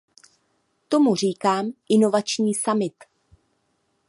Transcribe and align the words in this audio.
Tomu 0.89 1.15
říkám 1.15 1.71
inovační 1.89 2.53
summit. 2.55 3.03